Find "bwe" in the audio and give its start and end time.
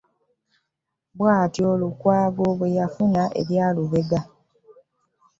2.57-2.67